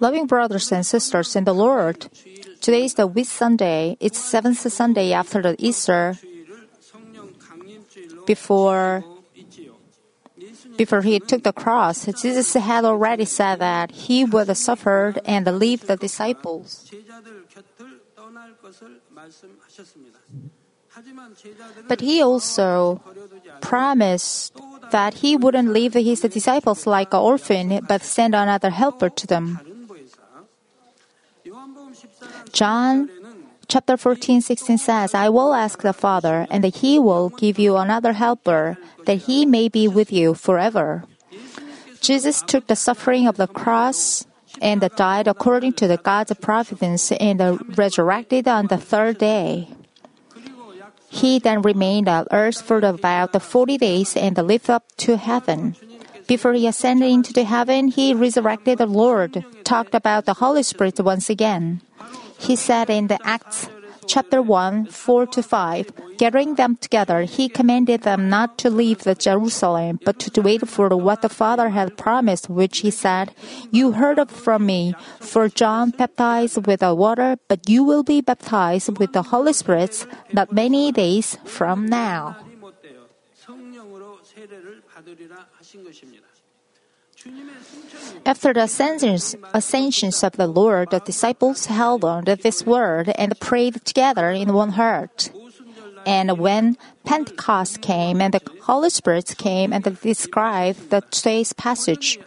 [0.00, 2.08] Loving brothers and sisters in the Lord,
[2.60, 3.96] today is the Whit Sunday.
[4.00, 6.18] It's seventh Sunday after the Easter.
[8.26, 9.04] Before
[10.76, 15.86] before he took the cross, Jesus had already said that he would suffer and leave
[15.86, 16.90] the disciples.
[21.88, 23.02] But he also
[23.60, 24.54] promised
[24.90, 29.60] that he wouldn't leave his disciples like an orphan, but send another helper to them.
[32.52, 33.10] John
[33.68, 38.12] chapter 14, 16 says, I will ask the Father, and he will give you another
[38.14, 41.04] helper, that he may be with you forever.
[42.00, 44.24] Jesus took the suffering of the cross
[44.62, 47.40] and died according to the God's providence and
[47.76, 49.68] resurrected on the third day.
[51.16, 55.74] He then remained on earth for about 40 days and lived up to heaven.
[56.26, 61.00] Before he ascended into the heaven, he resurrected the Lord, talked about the Holy Spirit
[61.00, 61.80] once again.
[62.36, 63.68] He said in the Acts
[64.06, 69.14] chapter 1, 4 to 5, gathering them together, he commanded them not to leave the
[69.14, 73.34] Jerusalem, but to wait for what the Father had promised, which he said,
[73.70, 78.98] You heard of from me, for John baptized with water, but you will be baptized
[78.98, 82.36] with the Holy Spirit not many days from now.
[88.24, 93.84] After the ascensions, of the Lord, the disciples held on to this word and prayed
[93.84, 95.30] together in one heart.
[96.04, 102.18] And when Pentecost came and the Holy Spirit came and described the today's passage,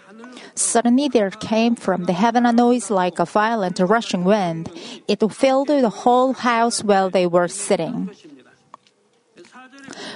[0.56, 4.70] suddenly there came from the heaven a noise like a violent rushing wind.
[5.08, 8.10] It filled the whole house where they were sitting.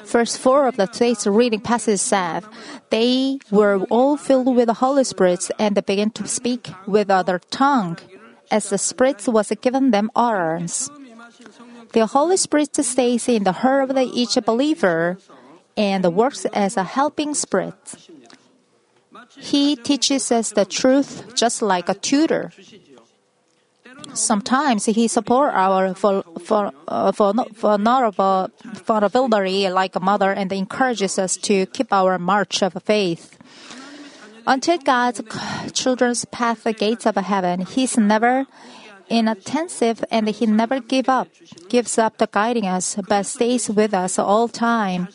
[0.05, 2.43] Verse 4 of the today's reading passage said,
[2.89, 7.39] They were all filled with the Holy Spirit and they began to speak with other
[7.51, 7.97] tongue,
[8.51, 10.89] as the Spirit was given them utterance.
[11.93, 15.17] The Holy Spirit stays in the heart of each believer
[15.77, 17.75] and works as a helping spirit.
[19.37, 22.51] He teaches us the truth just like a tutor.
[24.13, 25.95] Sometimes he supports our
[26.87, 28.49] uh, vulnerable,
[28.85, 33.37] vulnerability like a mother and encourages us to keep our march of faith.
[34.45, 35.21] Until God's
[35.71, 38.45] children's path the gates of heaven, He's never
[39.09, 41.29] inattentive and He never give up,
[41.69, 45.07] gives up the guiding us, but stays with us all time.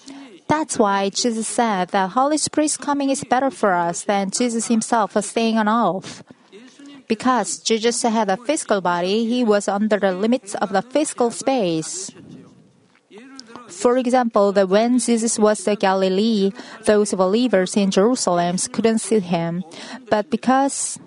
[0.49, 5.13] That's why Jesus said that Holy Spirit's coming is better for us than Jesus Himself
[5.23, 6.25] staying on earth.
[7.09, 12.11] Because Jesus had a physical body, he was under the limits of the physical space.
[13.69, 16.53] For example, that when Jesus was in Galilee,
[16.85, 19.65] those believers in Jerusalem couldn't see him.
[20.09, 20.99] But because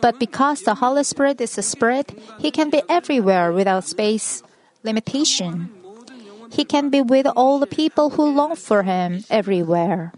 [0.00, 4.42] but because the Holy Spirit is a spirit, he can be everywhere without space
[4.82, 5.70] limitation.
[6.50, 10.12] He can be with all the people who long for him everywhere.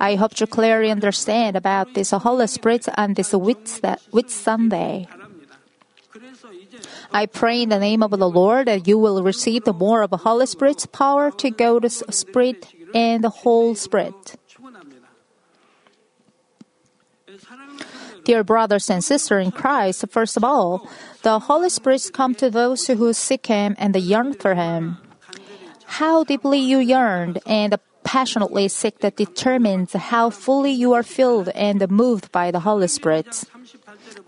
[0.00, 3.68] I hope you clearly understand about this Holy Spirit on this Whit
[4.28, 5.08] Sunday.
[7.12, 10.10] I pray in the name of the Lord that you will receive the more of
[10.10, 14.36] the Holy Spirit's power to go to Spirit and the whole Spirit.
[18.24, 20.88] Dear brothers and sisters in Christ, first of all,
[21.22, 24.98] the Holy Spirit comes to those who seek Him and yearn for Him.
[25.84, 31.90] How deeply you yearned and passionately seek that determines how fully you are filled and
[31.90, 33.44] moved by the Holy Spirit.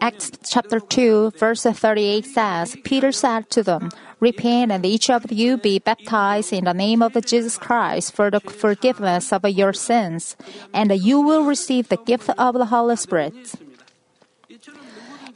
[0.01, 5.59] Acts chapter 2, verse 38 says, Peter said to them, Repent and each of you
[5.59, 10.37] be baptized in the name of Jesus Christ for the forgiveness of your sins,
[10.73, 13.37] and you will receive the gift of the Holy Spirit.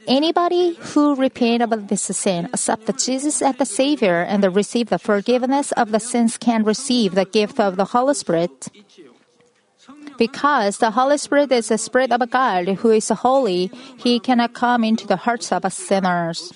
[0.07, 5.71] Anybody who repent of this sin, accept Jesus as the Savior, and receive the forgiveness
[5.73, 8.67] of the sins can receive the gift of the Holy Spirit.
[10.17, 14.83] Because the Holy Spirit is the Spirit of God who is holy, He cannot come
[14.83, 16.51] into the hearts of sinners.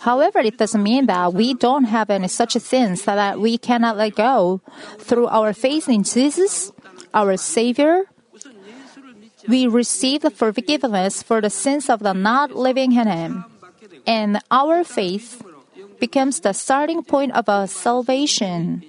[0.00, 4.14] However, it doesn't mean that we don't have any such sins that we cannot let
[4.14, 4.60] go.
[4.98, 6.72] Through our faith in Jesus,
[7.12, 8.04] our Savior,
[9.50, 13.44] we receive the forgiveness for the sins of the not living in Him.
[14.06, 15.42] And our faith
[15.98, 18.86] becomes the starting point of our salvation.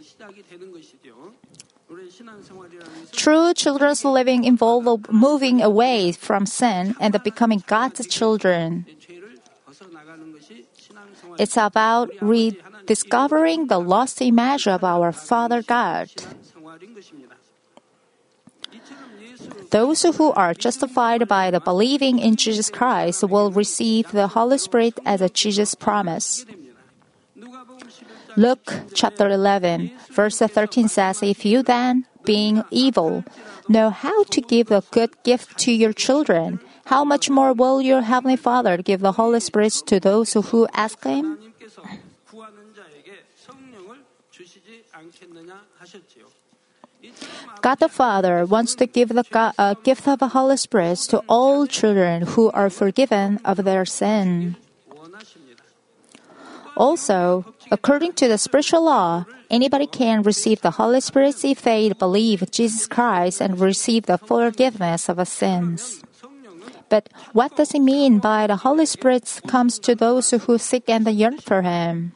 [3.11, 8.85] True children's living involves moving away from sin and becoming God's children.
[11.37, 16.09] It's about rediscovering the lost image of our Father God.
[19.71, 24.99] Those who are justified by the believing in Jesus Christ will receive the Holy Spirit
[25.05, 26.45] as a Jesus promise.
[28.35, 33.23] Luke chapter 11, verse 13 says, If you then, being evil,
[33.67, 38.01] know how to give a good gift to your children, how much more will your
[38.01, 41.39] Heavenly Father give the Holy Spirit to those who ask Him?
[47.61, 51.21] God the Father wants to give the God, uh, gift of the Holy Spirit to
[51.29, 54.55] all children who are forgiven of their sin.
[56.75, 62.49] Also, according to the spiritual law, anybody can receive the Holy Spirit if they believe
[62.49, 66.01] Jesus Christ and receive the forgiveness of sins.
[66.89, 71.07] But what does it mean by the Holy Spirit comes to those who seek and
[71.07, 72.13] yearn for Him?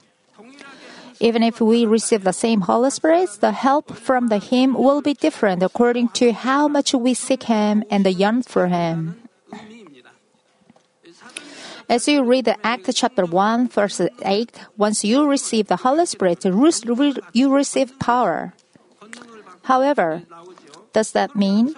[1.19, 5.13] Even if we receive the same Holy Spirit, the help from the Him will be
[5.13, 9.21] different according to how much we seek Him and the yearn for Him.
[11.88, 16.44] As you read the Act chapter 1, verse 8, once you receive the Holy Spirit,
[16.44, 18.53] you receive power.
[19.63, 20.23] However,
[20.94, 21.75] does that mean?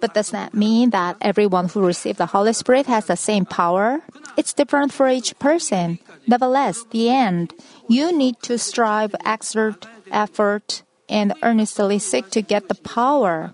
[0.00, 4.00] But does that mean that everyone who received the Holy Spirit has the same power?
[4.36, 5.98] It's different for each person.
[6.26, 7.52] Nevertheless, the end,
[7.90, 13.52] you need to strive, exert effort, and earnestly seek to get the power.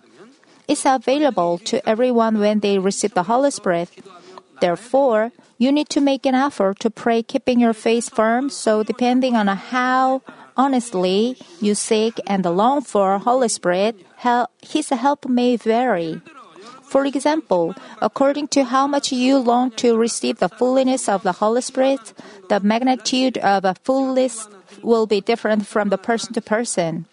[0.69, 3.88] It's available to everyone when they receive the Holy Spirit.
[4.61, 9.37] Therefore, you need to make an effort to pray keeping your face firm, so depending
[9.37, 10.21] on how
[10.55, 13.97] honestly you seek and long for Holy Spirit,
[14.61, 16.21] His help may vary.
[16.96, 21.60] For example, according to how much you long to receive the fullness of the Holy
[21.60, 22.00] Spirit,
[22.48, 24.48] the magnitude of a fullness
[24.81, 27.04] will be different from the person to person.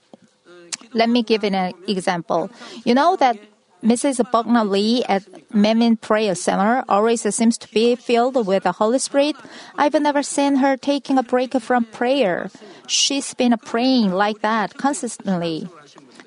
[0.93, 2.49] Let me give an example.
[2.85, 3.35] You know that
[3.83, 4.23] Mrs.
[4.31, 9.35] Buckner Lee at Manmin Prayer Center always seems to be filled with the Holy Spirit.
[9.77, 12.49] I've never seen her taking a break from prayer.
[12.87, 15.67] She's been praying like that consistently.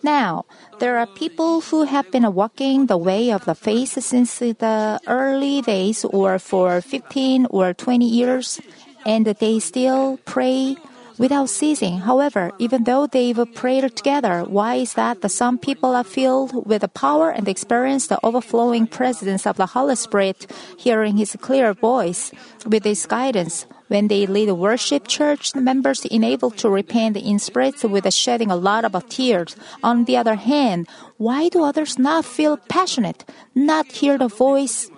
[0.03, 0.45] Now,
[0.79, 5.63] there are people who have been walking the way of the faith since the early
[5.63, 8.61] days or for 15 or 20 years,
[9.05, 10.77] and they still pray
[11.19, 11.99] without ceasing.
[12.01, 16.83] However, even though they've prayed together, why is that the some people are filled with
[16.83, 22.33] the power and experience the overflowing presence of the Holy Spirit, hearing His clear voice
[22.67, 23.67] with His guidance?
[23.88, 28.85] When they lead worship, church members enabled to repent in spirit with shedding a lot
[28.85, 29.55] of tears.
[29.83, 30.88] On the other hand,
[31.19, 33.25] why do others not feel passionate,
[33.55, 34.91] not hear the voice,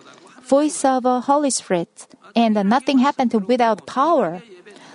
[0.42, 4.42] voice of a Holy Spirit, and nothing happened without power?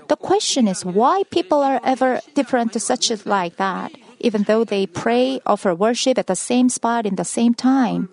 [0.08, 4.88] The question is why people are ever different to such like that, even though they
[4.88, 8.10] pray, offer worship at the same spot in the same time.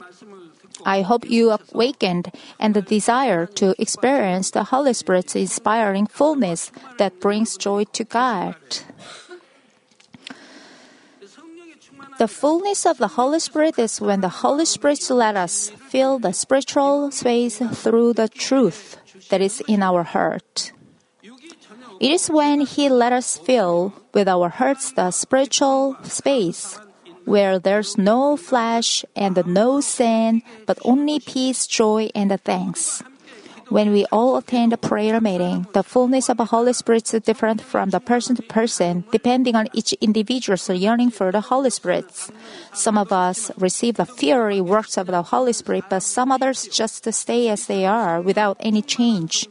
[0.84, 7.20] I hope you awakened and the desire to experience the Holy Spirit's inspiring fullness that
[7.20, 8.56] brings joy to God.
[12.18, 16.32] The fullness of the Holy Spirit is when the Holy Spirit let us fill the
[16.32, 18.98] spiritual space through the truth
[19.30, 20.72] that is in our heart.
[21.98, 26.78] It is when He let us fill with our hearts the spiritual space
[27.24, 33.02] where there's no flesh and no sin, but only peace, joy, and thanks.
[33.70, 37.62] When we all attend a prayer meeting, the fullness of the Holy Spirit is different
[37.62, 42.10] from the person to person, depending on each individual's yearning for the Holy Spirit.
[42.74, 47.06] Some of us receive the fiery works of the Holy Spirit, but some others just
[47.12, 49.46] stay as they are without any change.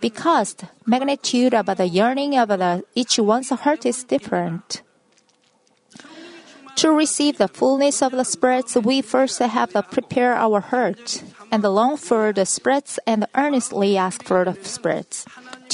[0.00, 4.82] Because the magnitude of the yearning of the, each one's heart is different.
[6.80, 11.22] To receive the fullness of the spirits, we first have to prepare our heart
[11.52, 15.26] and long for the spirits and earnestly ask for the spirits.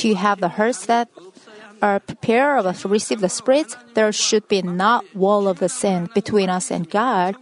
[0.02, 1.08] To have the hearts that
[1.80, 6.50] are prepared to receive the spirits, there should be not wall of the sin between
[6.50, 7.36] us and God.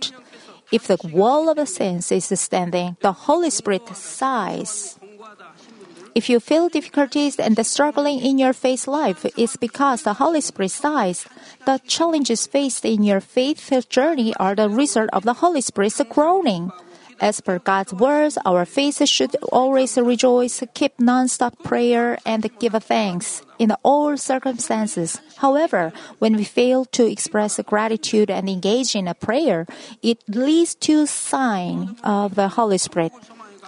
[0.70, 4.98] If the wall of the sins is standing, the Holy Spirit sighs.
[6.14, 10.40] If you feel difficulties and the struggling in your faith life, it's because the Holy
[10.40, 11.26] Spirit sighs.
[11.66, 16.70] The challenges faced in your faith journey are the result of the Holy Spirit's groaning.
[17.20, 23.42] As per God's words, our faith should always rejoice, keep non-stop prayer, and give thanks
[23.58, 25.20] in all circumstances.
[25.38, 29.66] However, when we fail to express gratitude and engage in a prayer,
[30.02, 33.12] it leads to sign of the Holy Spirit.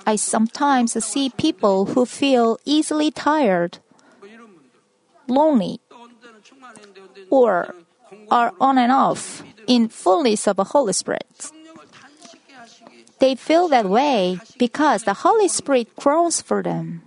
[0.06, 3.78] I sometimes see people who feel easily tired,
[5.26, 5.80] lonely,
[7.28, 7.74] or
[8.30, 11.50] are on and off in fullness of the Holy Spirit.
[13.18, 17.02] They feel that way because the Holy Spirit groans for them.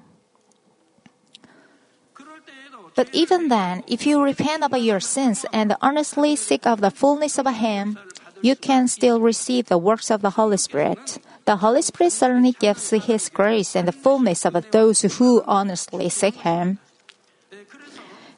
[2.95, 7.37] But even then, if you repent of your sins and earnestly seek of the fullness
[7.37, 7.97] of Him,
[8.41, 11.19] you can still receive the works of the Holy Spirit.
[11.49, 16.35] The Holy Spirit certainly gives His grace and the fullness of those who honestly seek
[16.45, 16.77] Him.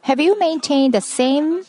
[0.03, 1.63] Have you maintained the same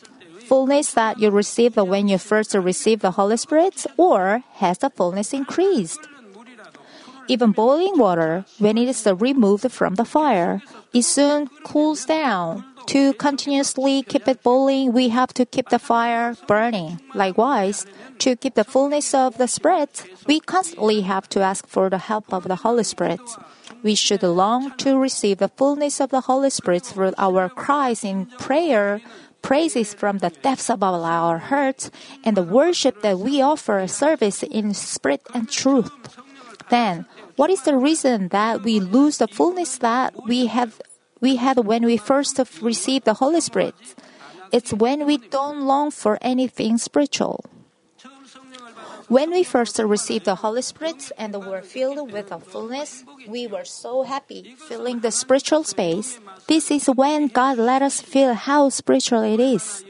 [0.47, 5.33] fullness that you received when you first received the Holy Spirit, or has the fullness
[5.33, 5.99] increased?
[7.27, 10.61] Even boiling water, when it is removed from the fire,
[10.93, 12.65] it soon cools down.
[12.87, 16.99] To continuously keep it boiling, we have to keep the fire burning.
[17.15, 17.85] Likewise,
[18.19, 22.33] to keep the fullness of the Spirit, we constantly have to ask for the help
[22.33, 23.21] of the Holy Spirit.
[23.83, 28.25] We should long to receive the fullness of the Holy Spirit through our cries in
[28.37, 29.01] prayer,
[29.41, 31.89] praises from the depths of our hearts,
[32.23, 35.91] and the worship that we offer service in spirit and truth.
[36.73, 40.81] Then, what is the reason that we lose the fullness that we have
[41.21, 43.77] we had when we first received the Holy Spirit?
[44.51, 47.45] It's when we don't long for anything spiritual.
[49.05, 53.69] When we first received the Holy Spirit and were filled with the fullness, we were
[53.69, 56.17] so happy filling the spiritual space.
[56.47, 59.85] This is when God let us feel how spiritual it is.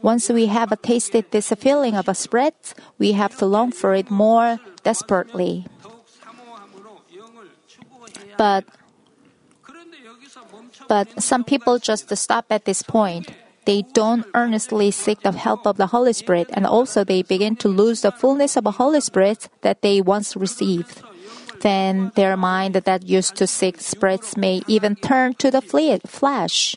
[0.00, 4.10] Once we have tasted this feeling of a spirit, we have to long for it
[4.10, 5.68] more desperately.
[8.42, 8.66] But
[10.88, 13.30] but some people just stop at this point.
[13.66, 17.68] They don't earnestly seek the help of the Holy Spirit, and also they begin to
[17.68, 21.06] lose the fullness of the Holy Spirit that they once received.
[21.60, 25.62] Then their mind that used to seek spirits may even turn to the
[26.02, 26.74] flesh.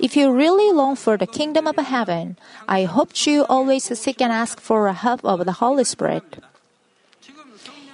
[0.00, 2.36] If you really long for the kingdom of heaven,
[2.66, 6.42] I hope you always seek and ask for the help of the Holy Spirit.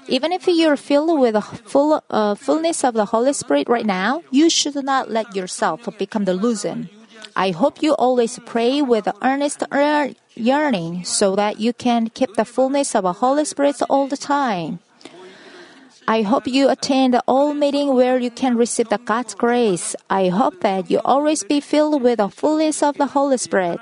[0.09, 4.23] Even if you're filled with the full uh, fullness of the Holy Spirit right now,
[4.31, 6.89] you should not let yourself become delusion.
[7.37, 9.63] I hope you always pray with earnest
[10.37, 14.79] yearning so that you can keep the fullness of the Holy Spirit all the time.
[16.07, 19.97] I hope you attend all meeting where you can receive the God's grace.
[20.11, 23.81] I hope that you always be filled with the fullness of the Holy Spirit.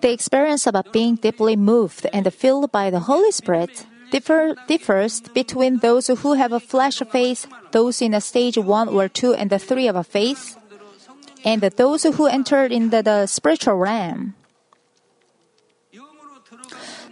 [0.00, 5.78] The experience of being deeply moved and filled by the Holy Spirit differ, differs between
[5.78, 9.58] those who have a flesh faith, those in a stage 1 or 2 and the
[9.58, 10.56] 3 of a faith,
[11.44, 14.34] and those who entered into the spiritual realm.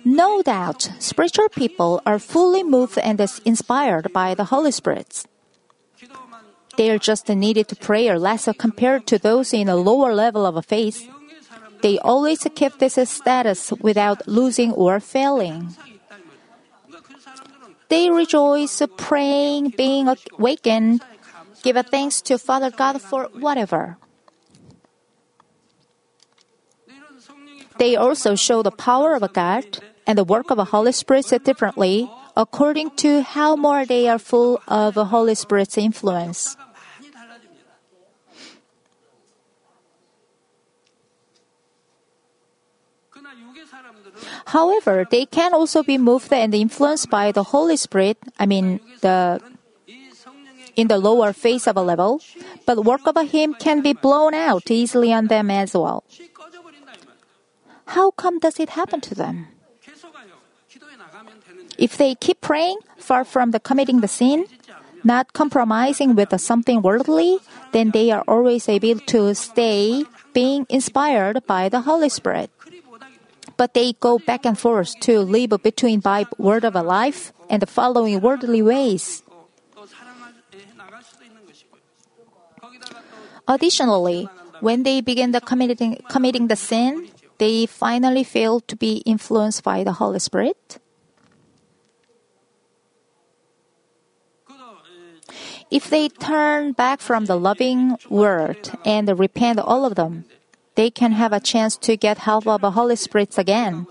[0.04, 5.24] No doubt, spiritual people are fully moved and inspired by the Holy Spirit.
[6.76, 10.56] They are just needed to pray less compared to those in a lower level of
[10.56, 11.08] a faith.
[11.80, 15.76] They always keep this status without losing or failing.
[17.88, 21.00] They rejoice, praying, being awakened,
[21.62, 23.96] give thanks to Father God for whatever.
[27.78, 32.10] They also show the power of God and the work of the Holy Spirit differently
[32.36, 36.57] according to how more they are full of the Holy Spirit's influence.
[44.48, 49.40] However, they can also be moved and influenced by the Holy Spirit, I mean, the
[50.74, 52.22] in the lower phase of a level,
[52.64, 56.04] but work of a him can be blown out easily on them as well.
[57.92, 59.48] How come does it happen to them?
[61.76, 64.46] If they keep praying, far from the committing the sin,
[65.04, 67.38] not compromising with something worldly,
[67.72, 72.50] then they are always able to stay being inspired by the Holy Spirit
[73.58, 77.60] but they go back and forth to live between by word of a life and
[77.60, 79.22] the following worldly ways.
[83.48, 84.28] Additionally,
[84.60, 89.82] when they begin the committing, committing the sin, they finally fail to be influenced by
[89.82, 90.78] the Holy Spirit.
[95.70, 100.24] If they turn back from the loving word and repent all of them,
[100.78, 103.88] they can have a chance to get help of the Holy Spirit again.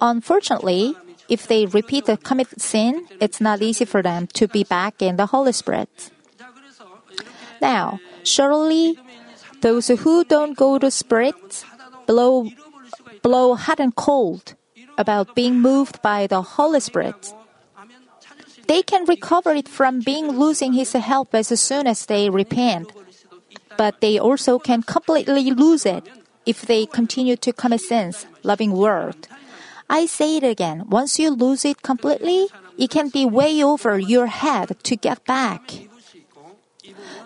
[0.00, 0.96] Unfortunately,
[1.28, 5.16] if they repeat the committed sin, it's not easy for them to be back in
[5.16, 6.10] the Holy Spirit.
[7.60, 8.96] Now, surely
[9.60, 11.66] those who don't go to Spirit
[12.06, 12.48] blow,
[13.20, 14.54] blow hot and cold
[14.96, 17.28] about being moved by the Holy Spirit.
[18.68, 22.90] They can recover it from being losing His help as soon as they repent,
[23.76, 26.08] but they also can completely lose it
[26.46, 29.28] if they continue to commit sins, loving world.
[29.88, 30.88] I say it again.
[30.88, 35.72] Once you lose it completely, it can be way over your head to get back.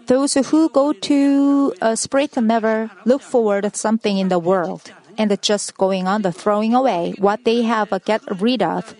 [0.07, 5.31] Those who go to a spirit never look forward to something in the world and
[5.43, 8.95] just going on the throwing away what they have get rid of.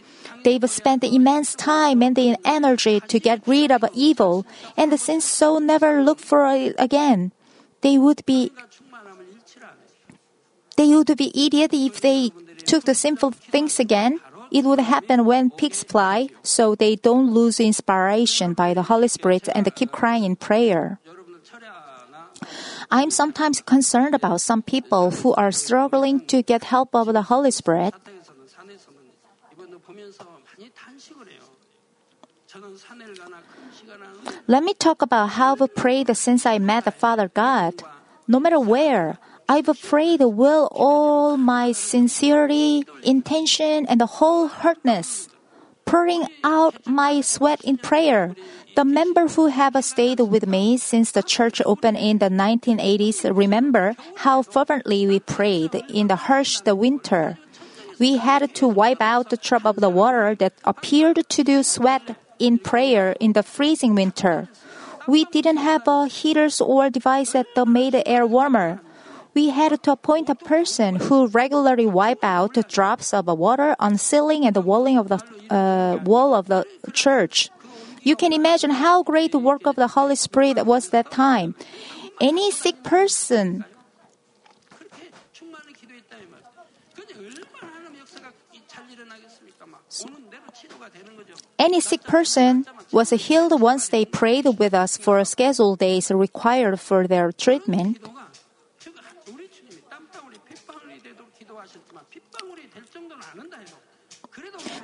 [0.45, 4.47] They've spent immense time and energy to get rid of evil,
[4.77, 7.33] and since so never look for it again,
[7.81, 8.53] they would be
[10.77, 12.31] they would be idiot if they
[12.65, 14.21] took the sinful things again.
[14.53, 19.49] It would happen when pigs fly, so they don't lose inspiration by the Holy Spirit
[19.55, 21.01] and keep crying in prayer.
[22.91, 27.51] I'm sometimes concerned about some people who are struggling to get help of the Holy
[27.51, 27.95] Spirit.
[34.47, 37.83] Let me talk about how I've prayed since I met the Father God.
[38.29, 39.19] No matter where,
[39.49, 45.29] I've prayed with all my sincerity, intention, and the whole heartness,
[45.85, 48.35] pouring out my sweat in prayer.
[48.75, 53.95] The members who have stayed with me since the church opened in the 1980s remember
[54.17, 57.39] how fervently we prayed in the harsh winter.
[58.01, 62.17] We had to wipe out the drop of the water that appeared to do sweat
[62.41, 64.49] in prayer in the freezing winter.
[65.07, 68.83] We didn't have heaters or device that made the air warmer.
[69.37, 74.47] We had to appoint a person who regularly wipe out drops of water on ceiling
[74.47, 75.21] and the walling of the
[75.53, 76.65] uh, wall of the
[76.95, 77.51] church.
[78.01, 81.55] You can imagine how great the work of the Holy Spirit was that time.
[82.19, 83.67] Any sick person
[91.59, 97.07] Any sick person was healed once they prayed with us for scheduled days required for
[97.07, 98.01] their treatment.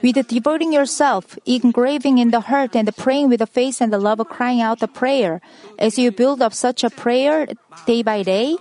[0.03, 4.21] With devoting yourself, engraving in the heart and praying with the face and the love
[4.29, 5.41] crying out the prayer,
[5.79, 7.47] as you build up such a prayer
[7.87, 8.57] day by day,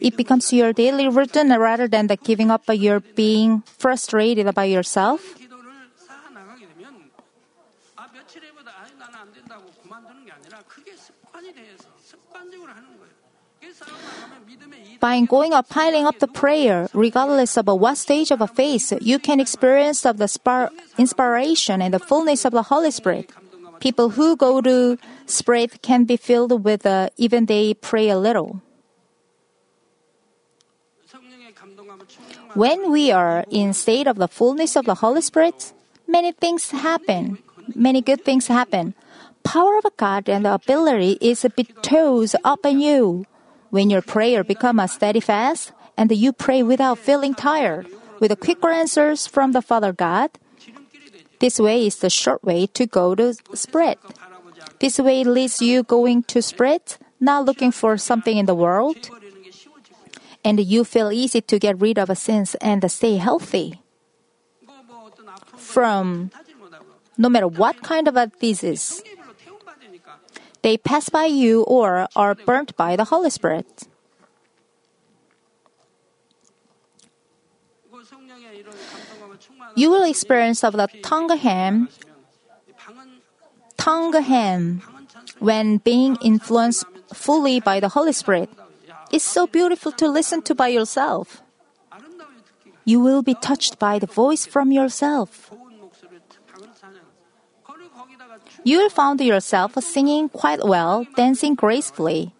[0.00, 5.22] it becomes your daily routine rather than the giving up your being frustrated by yourself.
[15.04, 19.18] By going up, piling up the prayer, regardless of what stage of a phase, you
[19.18, 23.28] can experience of the spar- inspiration and the fullness of the Holy Spirit.
[23.80, 28.62] People who go to Spirit can be filled with uh, even they pray a little.
[32.54, 35.74] When we are in state of the fullness of the Holy Spirit,
[36.08, 37.44] many things happen.
[37.74, 38.94] Many good things happen.
[39.44, 43.26] Power of God and the ability is bestowed upon you.
[43.74, 47.88] When your prayer becomes steadfast and you pray without feeling tired,
[48.20, 50.30] with quicker answers from the Father God,
[51.40, 53.98] this way is the short way to go to spirit.
[54.78, 59.10] This way leads you going to spirit, not looking for something in the world,
[60.44, 63.82] and you feel easy to get rid of sins and stay healthy.
[65.56, 66.30] From
[67.18, 69.02] no matter what kind of a disease,
[70.64, 73.84] they pass by you or are burnt by the Holy Spirit.
[79.76, 81.90] You will experience of the tongue hymn,
[85.38, 88.48] when being influenced fully by the Holy Spirit.
[89.12, 91.42] It's so beautiful to listen to by yourself.
[92.86, 95.52] You will be touched by the voice from yourself.
[98.64, 102.32] You will find yourself singing quite well, dancing gracefully.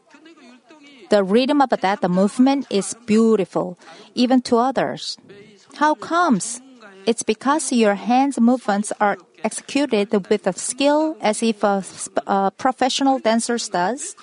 [1.10, 3.78] The rhythm of that movement is beautiful,
[4.14, 5.18] even to others.
[5.76, 6.60] How comes?
[7.06, 11.84] It's because your hands movements are executed with a skill as if a,
[12.26, 14.16] a professional dancer does.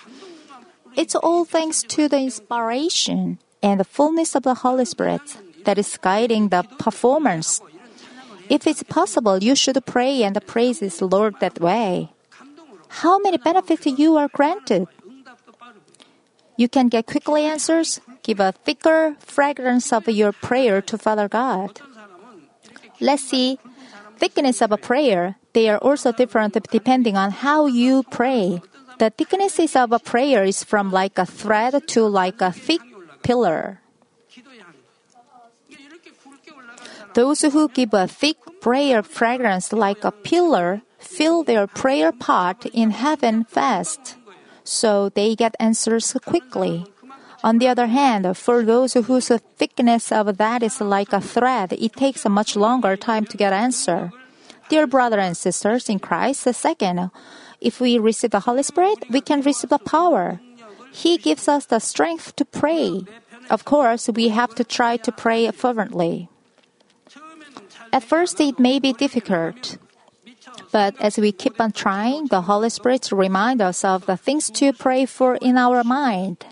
[0.96, 5.22] It's all thanks to the inspiration and the fullness of the Holy Spirit
[5.66, 7.62] that is guiding the performance.
[8.52, 12.12] If it's possible, you should pray and praise His Lord that way.
[13.00, 14.92] How many benefits you are granted?
[16.58, 21.80] You can get quickly answers, give a thicker fragrance of your prayer to Father God.
[23.00, 23.58] Let's see.
[24.18, 28.62] Thickness of a prayer, they are also different depending on how you pray.
[29.00, 32.82] The thicknesses of a prayer is from like a thread to like a thick
[33.24, 33.81] pillar.
[37.14, 42.92] Those who give a thick prayer fragrance like a pillar fill their prayer pot in
[42.92, 44.16] heaven fast,
[44.64, 46.86] so they get answers quickly.
[47.44, 51.94] On the other hand, for those whose thickness of that is like a thread, it
[51.94, 54.12] takes a much longer time to get answer.
[54.70, 57.12] Dear brothers and sisters in Christ, second,
[57.60, 60.40] if we receive the Holy Spirit, we can receive the power.
[60.94, 63.04] He gives us the strength to pray.
[63.50, 66.30] Of course, we have to try to pray fervently.
[67.92, 69.78] At first, it may be difficult.
[70.72, 74.72] But as we keep on trying, the Holy Spirit reminds us of the things to
[74.72, 76.46] pray for in our mind.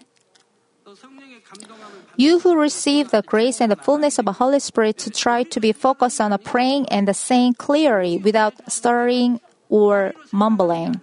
[2.18, 5.60] You who receive the grace and the fullness of the Holy Spirit to try to
[5.60, 11.00] be focused on the praying and the saying clearly without stirring or mumbling.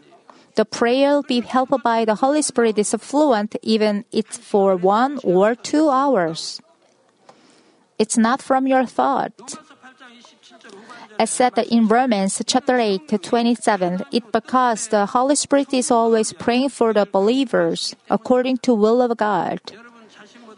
[0.57, 5.19] The prayer will be helped by the Holy Spirit is fluent even it's for one
[5.25, 6.61] or two hours.
[7.99, 9.57] It's not from your thought.
[11.19, 16.71] As said in Romans chapter 8, 27, it because the Holy Spirit is always praying
[16.71, 19.61] for the believers according to will of God.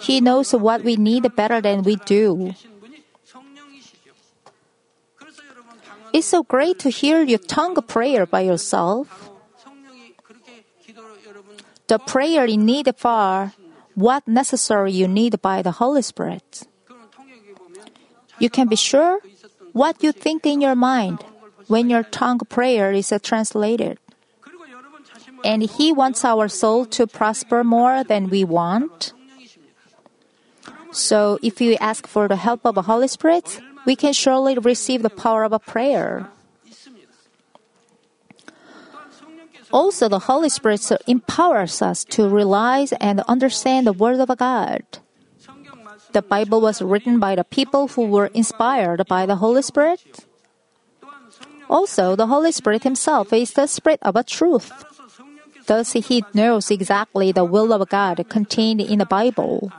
[0.00, 2.54] He knows what we need better than we do.
[6.12, 9.30] It's so great to hear your tongue prayer by yourself.
[11.87, 13.52] The prayer you need for
[13.94, 16.66] what necessary you need by the Holy Spirit.
[18.38, 19.20] You can be sure
[19.79, 21.23] what you think in your mind
[21.71, 23.97] when your tongue prayer is translated.
[25.45, 29.14] And He wants our soul to prosper more than we want.
[30.91, 35.03] So if you ask for the help of the Holy Spirit, we can surely receive
[35.03, 36.27] the power of a prayer.
[39.71, 44.83] Also, the Holy Spirit empowers us to realize and understand the Word of God.
[46.12, 50.01] The Bible was written by the people who were inspired by the Holy Spirit.
[51.68, 54.73] Also, the Holy Spirit Himself is the Spirit of truth.
[55.66, 59.71] Thus, He knows exactly the will of God contained in the Bible.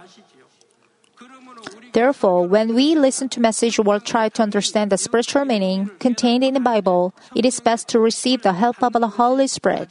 [1.91, 6.53] Therefore, when we listen to message or try to understand the spiritual meaning contained in
[6.53, 9.89] the Bible, it is best to receive the help of the Holy Spirit.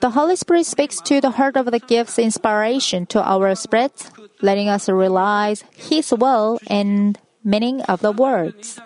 [0.00, 4.10] The Holy Spirit speaks to the heart of the gifts inspiration to our spirits,
[4.40, 8.80] letting us realize His will and meaning of the words.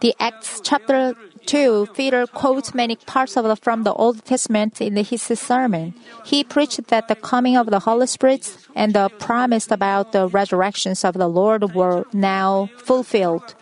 [0.00, 1.14] The Acts chapter
[1.46, 5.94] 2, Peter quotes many parts of the, from the Old Testament in his sermon.
[6.24, 11.04] He preached that the coming of the Holy Spirit and the promise about the resurrections
[11.04, 13.54] of the Lord were now fulfilled.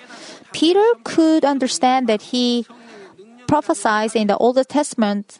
[0.52, 2.66] Peter could understand that he
[3.46, 5.38] prophesied in the Old Testament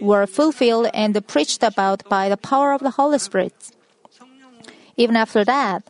[0.00, 3.54] were fulfilled and preached about by the power of the Holy Spirit.
[4.96, 5.82] Even after that,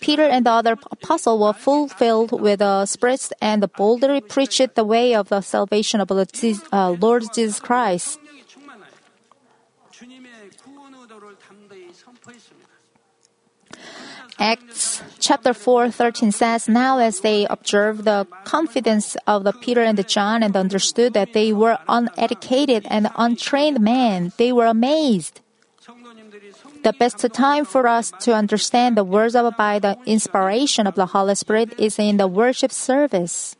[0.00, 5.14] Peter and the other apostles were fulfilled with the Spirit and boldly preached the way
[5.14, 8.18] of the salvation of the uh, Lord Jesus Christ.
[14.38, 19.96] Acts chapter 4, 13 says, Now as they observed the confidence of the Peter and
[19.96, 25.40] the John and understood that they were uneducated and untrained men, they were amazed.
[26.82, 31.06] The best time for us to understand the words of by the inspiration of the
[31.06, 33.56] Holy Spirit is in the worship service.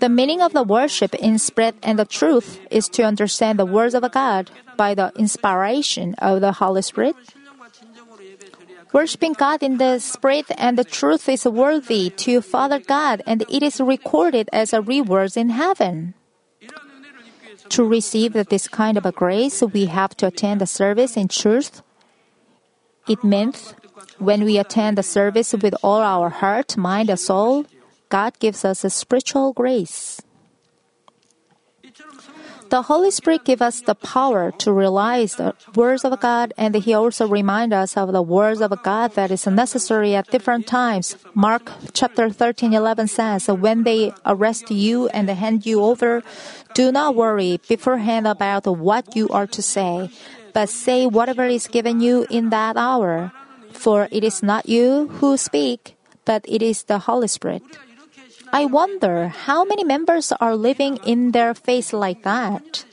[0.00, 3.94] The meaning of the worship in spirit and the truth is to understand the words
[3.94, 7.16] of God by the inspiration of the Holy Spirit.
[8.94, 13.60] Worshipping God in the Spirit and the truth is worthy to Father God, and it
[13.60, 16.14] is recorded as a reward in heaven.
[17.70, 21.82] To receive this kind of a grace, we have to attend the service in truth.
[23.08, 23.74] It means
[24.20, 27.66] when we attend the service with all our heart, mind, and soul,
[28.10, 30.22] God gives us a spiritual grace.
[32.74, 36.92] The Holy Spirit gives us the power to realize the words of God, and He
[36.92, 41.14] also reminds us of the words of God that is necessary at different times.
[41.34, 46.24] Mark chapter 13, 11 says, When they arrest you and hand you over,
[46.74, 50.10] do not worry beforehand about what you are to say,
[50.52, 53.30] but say whatever is given you in that hour.
[53.70, 57.62] For it is not you who speak, but it is the Holy Spirit.
[58.54, 62.84] I wonder how many members are living in their faith like that.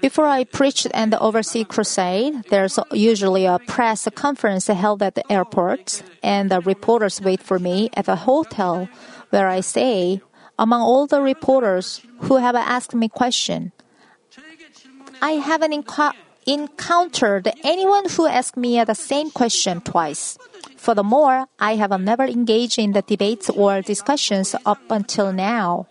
[0.00, 5.26] Before I preached preach and overseas crusade, there's usually a press conference held at the
[5.32, 8.86] airport, and the reporters wait for me at the hotel
[9.30, 10.20] where I stay.
[10.56, 13.72] Among all the reporters who have asked me question,
[15.20, 16.14] I haven't inco-
[16.46, 20.38] encountered anyone who asked me the same question twice.
[20.76, 25.86] Furthermore, I have never engaged in the debates or discussions up until now.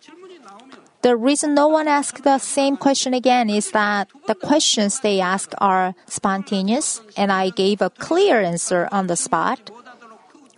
[1.01, 5.51] The reason no one asks the same question again is that the questions they ask
[5.57, 9.69] are spontaneous, and I gave a clear answer on the spot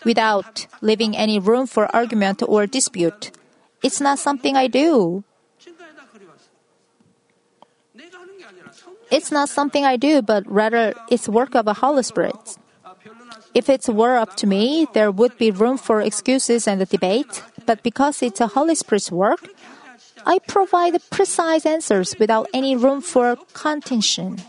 [0.04, 3.32] without leaving any room for argument or dispute.
[3.82, 5.24] It's not something I do.
[9.16, 12.58] It's not something I do, but rather it's work of the Holy Spirit.
[13.54, 17.82] If it were up to me, there would be room for excuses and debate, but
[17.82, 19.48] because it's a Holy Spirit's work,
[20.26, 24.44] I provide precise answers without any room for contention.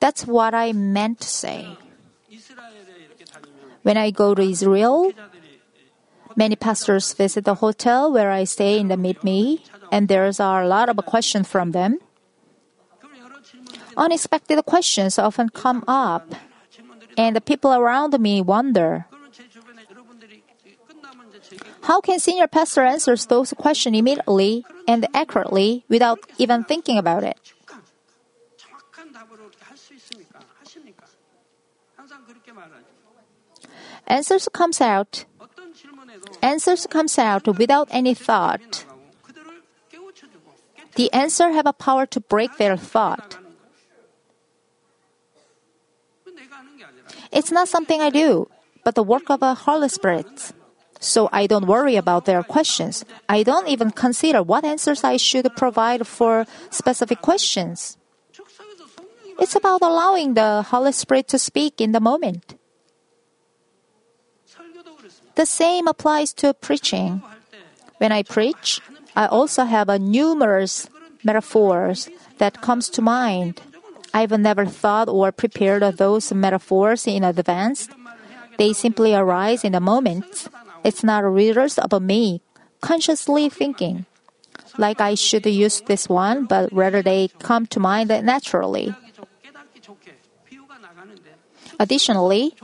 [0.00, 1.78] That's what I meant to say.
[3.82, 5.12] When I go to Israel,
[6.34, 10.66] many pastors visit the hotel where I stay in the meet me, and there's a
[10.66, 12.00] lot of questions from them.
[13.96, 16.34] Unexpected questions often come up,
[17.16, 19.06] and the people around me wonder
[21.82, 27.38] how can senior pastor answer those questions immediately and accurately without even thinking about it?
[34.06, 35.24] Answers comes out.
[36.42, 38.84] Answers comes out without any thought.
[40.94, 43.38] The answer have a power to break their thought.
[47.36, 48.48] It's not something I do,
[48.82, 50.52] but the work of a Holy Spirit.
[51.00, 53.04] So I don't worry about their questions.
[53.28, 57.98] I don't even consider what answers I should provide for specific questions.
[59.38, 62.56] It's about allowing the Holy Spirit to speak in the moment.
[65.34, 67.20] The same applies to preaching.
[67.98, 68.80] When I preach,
[69.14, 70.88] I also have a numerous
[71.22, 73.60] metaphors that comes to mind.
[74.16, 77.92] I've never thought or prepared those metaphors in advance.
[78.56, 80.48] They simply arise in the moment.
[80.82, 82.40] It's not readers of me
[82.80, 84.06] consciously thinking,
[84.78, 88.96] like I should use this one, but rather they come to mind naturally.
[91.78, 92.56] Additionally,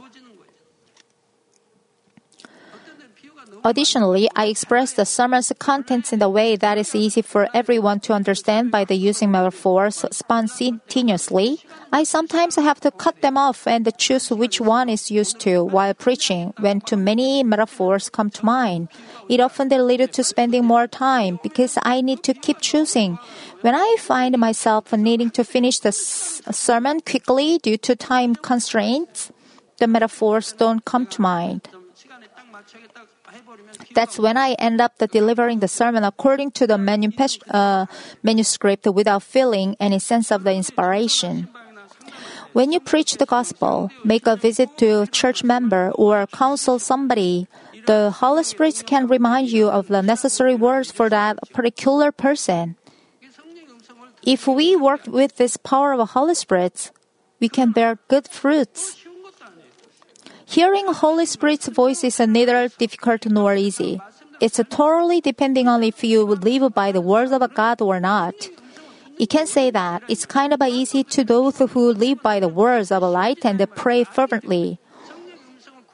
[3.65, 8.13] Additionally, I express the sermon's contents in a way that is easy for everyone to
[8.13, 11.61] understand by the using metaphors spontaneously.
[11.93, 15.95] I sometimes have to cut them off and choose which one is used to while
[15.95, 18.89] preaching when too many metaphors come to mind.
[19.29, 23.19] It often leads to spending more time because I need to keep choosing.
[23.61, 29.31] When I find myself needing to finish the sermon quickly due to time constraints,
[29.79, 31.69] the metaphors don't come to mind.
[33.95, 36.79] That's when I end up the delivering the sermon according to the
[37.51, 37.87] uh,
[38.23, 41.49] manuscript without feeling any sense of the inspiration.
[42.53, 47.49] When you preach the gospel, make a visit to a church member or counsel somebody,
[47.87, 52.77] the Holy Spirit can remind you of the necessary words for that particular person.
[54.23, 56.93] If we work with this power of the Holy Spirit,
[57.41, 59.02] we can bear good fruits.
[60.53, 63.99] Hearing Holy Spirit's voice is neither difficult nor easy.
[64.39, 68.35] It's totally depending on if you live by the words of God or not.
[69.17, 72.93] You can say that it's kind of easy to those who live by the words
[72.93, 74.79] of light and pray fervently.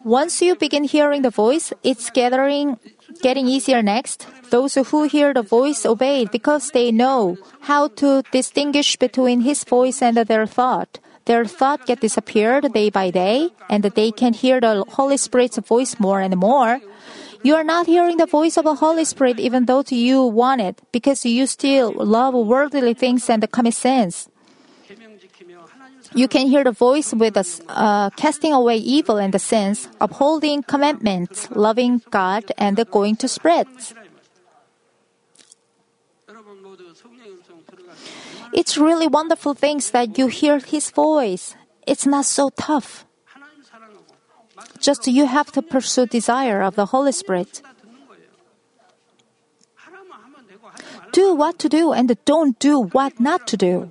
[0.02, 2.80] Once you begin hearing the voice, it's gathering,
[3.22, 4.26] getting easier next.
[4.50, 10.02] Those who hear the voice obey because they know how to distinguish between his voice
[10.02, 10.98] and their thought.
[11.28, 16.00] Their thought get disappeared day by day, and they can hear the Holy Spirit's voice
[16.00, 16.80] more and more.
[17.44, 20.80] You are not hearing the voice of the Holy Spirit even though you want it,
[20.90, 24.30] because you still love worldly things and common sense.
[26.14, 30.62] You can hear the voice with us, uh, casting away evil and the sins, upholding
[30.62, 33.68] commandments, loving God, and going to spirit.
[38.52, 41.54] It's really wonderful things that you hear His voice.
[41.86, 43.04] It's not so tough.
[44.80, 47.62] Just you have to pursue desire of the Holy Spirit.
[51.12, 53.90] Do what to do and don't do what not to do.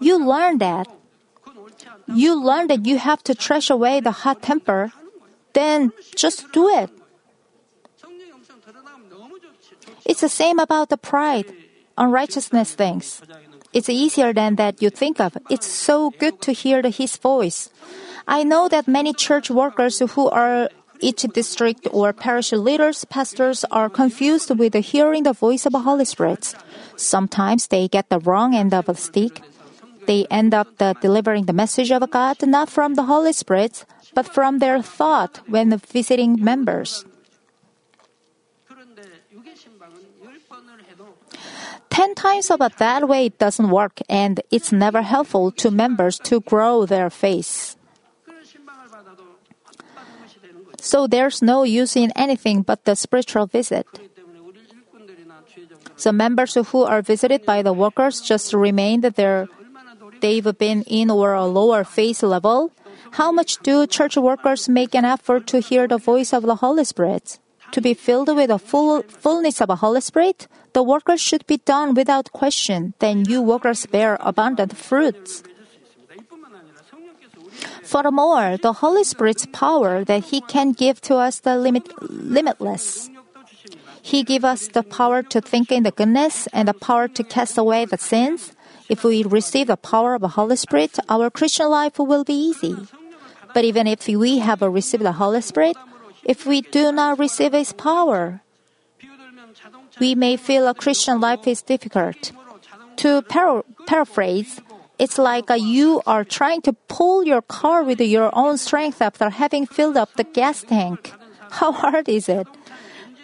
[0.00, 0.88] You learn that.
[2.06, 4.92] You learn that you have to trash away the hot temper.
[5.54, 6.90] Then just do it.
[10.04, 11.63] It's the same about the pride
[11.96, 13.22] unrighteousness things.
[13.72, 15.36] It's easier than that you think of.
[15.50, 17.70] It's so good to hear His voice.
[18.26, 20.68] I know that many church workers who are
[21.00, 26.04] each district or parish leaders, pastors are confused with hearing the voice of the Holy
[26.04, 26.54] Spirit.
[26.96, 29.42] Sometimes they get the wrong end of the stick.
[30.06, 34.32] They end up the delivering the message of God not from the Holy Spirit, but
[34.32, 37.04] from their thought when visiting members.
[41.94, 46.40] Ten times of that way it doesn't work and it's never helpful to members to
[46.40, 47.76] grow their faith.
[50.80, 53.86] So there's no use in anything but the spiritual visit.
[55.94, 59.46] So members who are visited by the workers just remain there
[60.20, 62.72] they've been in or a lower faith level.
[63.12, 66.82] How much do church workers make an effort to hear the voice of the Holy
[66.82, 67.38] Spirit?
[67.70, 71.58] To be filled with the full fullness of the Holy Spirit, the workers should be
[71.58, 72.94] done without question.
[72.98, 75.42] Then you workers bear abundant fruits.
[77.82, 83.08] Furthermore, the Holy Spirit's power that He can give to us the limit, limitless.
[84.02, 87.56] He give us the power to think in the goodness and the power to cast
[87.56, 88.52] away the sins.
[88.88, 92.76] If we receive the power of the Holy Spirit, our Christian life will be easy.
[93.54, 95.76] But even if we have received the Holy Spirit,
[96.24, 98.43] if we do not receive His power,
[100.00, 102.32] we may feel a Christian life is difficult.
[102.96, 104.60] To par- paraphrase,
[104.98, 109.66] it's like you are trying to pull your car with your own strength after having
[109.66, 111.12] filled up the gas tank.
[111.50, 112.46] How hard is it?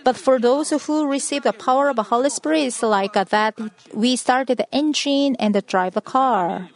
[0.04, 3.54] But for those who receive the power of the Holy Spirit, it's like that
[3.92, 6.68] we started the engine and drive the car.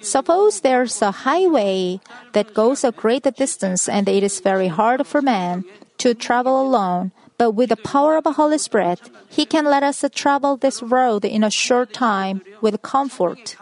[0.00, 2.00] Suppose there's a highway
[2.32, 5.64] that goes a great distance and it is very hard for man
[5.98, 7.12] to travel alone.
[7.38, 11.24] But with the power of the Holy Spirit, He can let us travel this road
[11.24, 13.56] in a short time with comfort.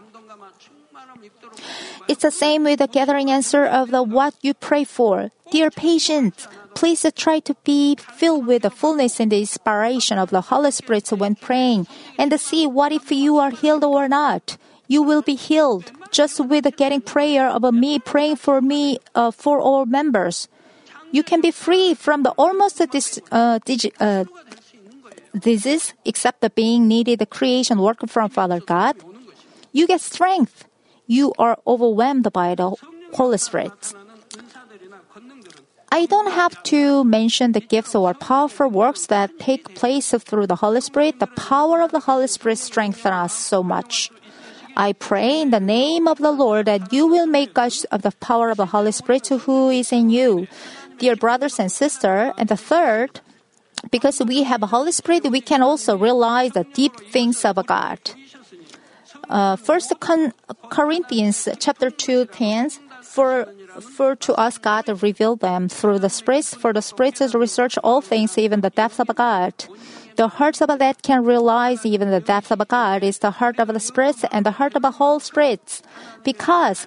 [2.07, 5.31] It's the same with the gathering answer of the what you pray for.
[5.51, 10.41] Dear patients, Please try to be filled with the fullness and the inspiration of the
[10.41, 11.87] Holy Spirit when praying
[12.19, 14.57] and see what if you are healed or not.
[14.89, 19.61] You will be healed just with getting prayer of me praying for me uh, for
[19.61, 20.49] all members.
[21.15, 24.25] You can be free from the almost this uh, digi- uh,
[25.39, 28.97] disease except the being needed the creation work from Father God.
[29.71, 30.67] You get strength.
[31.07, 32.75] You are overwhelmed by the
[33.13, 33.95] Holy Spirit.
[35.93, 40.57] I don't have to mention the gifts or powerful works that take place through the
[40.57, 41.21] Holy Spirit.
[41.21, 44.11] The power of the Holy Spirit strengthens us so much.
[44.77, 48.11] I pray in the name of the Lord that you will make us of the
[48.19, 50.49] power of the Holy Spirit who is in you.
[50.99, 53.21] Dear brothers and sisters, and the third,
[53.91, 57.99] because we have a Holy Spirit, we can also realize the deep things of God.
[59.29, 59.93] Uh, First
[60.71, 62.71] Corinthians chapter 2 10
[63.03, 63.49] for
[63.81, 68.39] for to us God revealed them through the spirits, for the spirits research all things,
[68.39, 69.53] even the depths of God.
[70.17, 73.69] The hearts of that can realize even the depth of God is the heart of
[73.69, 75.83] the spirits and the heart of the whole spirits.
[76.23, 76.87] Because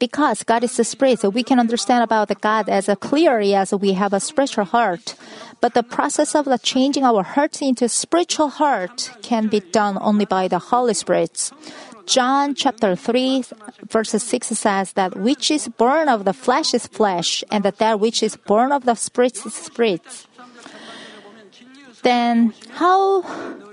[0.00, 4.12] because God is the spirit, we can understand about God as clearly as we have
[4.12, 5.14] a spiritual heart.
[5.60, 10.48] But the process of changing our hearts into spiritual heart can be done only by
[10.48, 11.52] the Holy Spirit.
[12.06, 13.44] John chapter 3
[13.86, 18.00] verse 6 says that which is born of the flesh is flesh and that that
[18.00, 20.26] which is born of the spirit is spirit.
[22.02, 23.22] Then how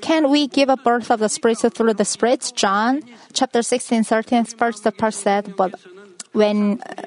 [0.01, 2.51] can we give a birth of the spirit through the spirit?
[2.53, 5.73] John chapter 16 13 first part said, but
[6.37, 7.01] when uh,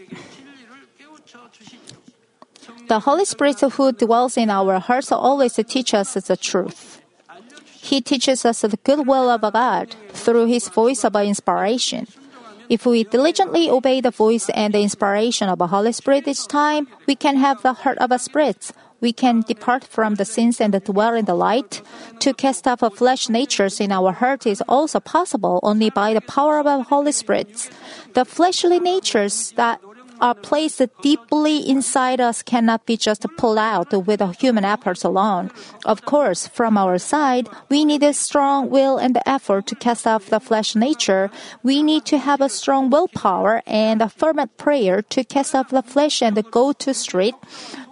[2.89, 7.01] the Holy Spirit who dwells in our hearts always teaches us the truth.
[7.81, 12.09] He teaches us the good will of God through His voice of inspiration.
[12.69, 16.89] If we diligently obey the voice and the inspiration of the Holy Spirit each time,
[17.07, 18.73] we can have the heart of a spirit.
[19.01, 21.83] We can depart from the sins and dwell in the light.
[22.21, 26.21] To cast off a flesh natures in our heart is also possible only by the
[26.21, 27.71] power of the Holy Spirit.
[28.15, 29.81] The fleshly natures that
[30.21, 35.51] are placed deeply inside us cannot be just pulled out with human efforts alone.
[35.85, 40.27] Of course, from our side, we need a strong will and effort to cast off
[40.27, 41.31] the flesh nature.
[41.63, 45.83] We need to have a strong willpower and a fervent prayer to cast off the
[45.83, 47.35] flesh and go to street.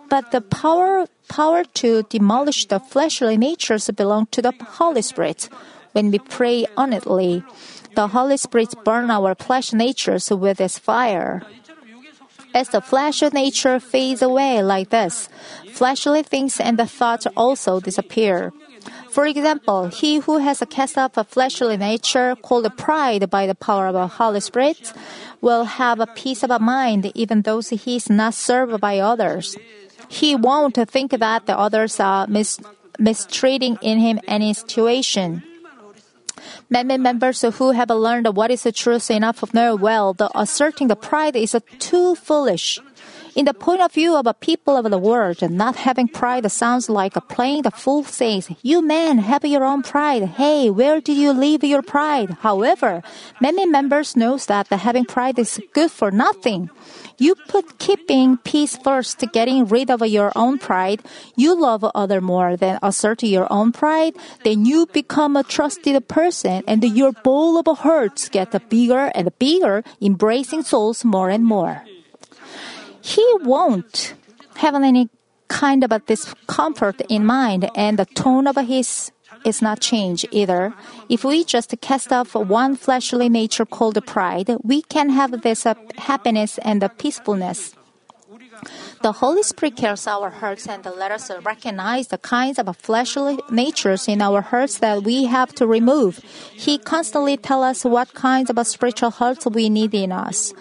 [0.09, 5.49] But the power power to demolish the fleshly natures belong to the Holy Spirit.
[5.93, 7.45] When we pray honestly,
[7.95, 11.43] the Holy Spirit burn our flesh natures with His fire.
[12.55, 15.29] As the flesh nature fades away like this,
[15.73, 18.53] fleshly things and the thoughts also disappear.
[19.11, 23.89] For example, he who has cast off a fleshly nature called pride by the power
[23.89, 24.93] of the Holy Spirit
[25.41, 29.57] will have a peace of mind even though he is not served by others.
[30.09, 32.61] He won't think that the others are mis-
[32.99, 35.43] mistreating in him any situation.
[36.71, 40.89] Many members who have learned what is the truth enough of know well that asserting
[40.89, 42.79] the pride is too foolish.
[43.39, 46.91] In the point of view of a people of the world, not having pride sounds
[46.91, 50.25] like playing the fool says, You men have your own pride.
[50.25, 52.31] Hey, where did you leave your pride?
[52.41, 53.01] However,
[53.41, 56.69] many members knows that having pride is good for nothing.
[57.17, 61.01] You put keeping peace first, getting rid of your own pride.
[61.37, 64.17] You love other more than assert your own pride.
[64.43, 69.85] Then you become a trusted person and your bowl of hurts get bigger and bigger,
[70.03, 71.85] embracing souls more and more
[73.09, 74.15] he won't
[74.57, 75.09] have any
[75.49, 79.11] kind of a discomfort in mind and the tone of his
[79.45, 80.75] is not changed either.
[81.09, 85.75] If we just cast off one fleshly nature called pride, we can have this uh,
[85.97, 87.75] happiness and the peacefulness.
[89.03, 94.09] The Holy Spirit cares our hearts and let us recognize the kinds of fleshly natures
[94.09, 96.19] in our hearts that we have to remove.
[96.53, 100.53] He constantly tells us what kinds of spiritual hearts we need in us.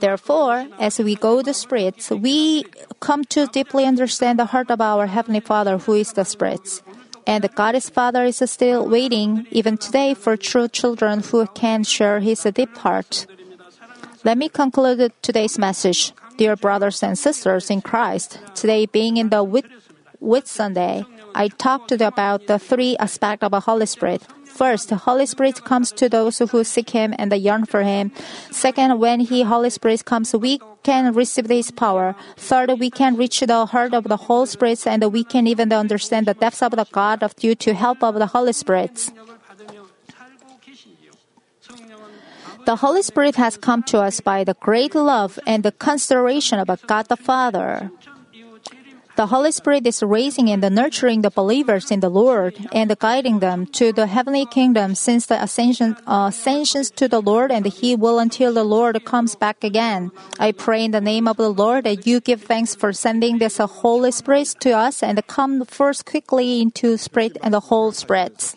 [0.00, 2.64] Therefore, as we go the spirits, we
[3.00, 6.82] come to deeply understand the heart of our Heavenly Father who is the spirits.
[7.26, 12.20] And God is Father is still waiting, even today, for true children who can share
[12.20, 13.26] His deep heart.
[14.24, 16.12] Let me conclude today's message.
[16.36, 22.46] Dear brothers and sisters in Christ, today being in the Whit, Sunday, I talked about
[22.46, 26.90] the three aspects of the Holy Spirit First, Holy Spirit comes to those who seek
[26.90, 28.12] Him and yearn for Him.
[28.50, 32.14] Second, when He, Holy Spirit, comes, we can receive His power.
[32.36, 36.26] Third, we can reach the heart of the Holy Spirit and we can even understand
[36.26, 39.10] the depths of the God of due to help of the Holy Spirit.
[42.66, 46.68] The Holy Spirit has come to us by the great love and the consideration of
[46.86, 47.90] God the Father.
[49.20, 53.66] The Holy Spirit is raising and nurturing the believers in the Lord and guiding them
[53.76, 58.18] to the heavenly kingdom since the ascension, uh, ascensions to the Lord and He will
[58.18, 60.10] until the Lord comes back again.
[60.38, 63.58] I pray in the name of the Lord that you give thanks for sending this
[63.58, 68.56] Holy Spirit to us and come first quickly into Spirit and the whole spreads.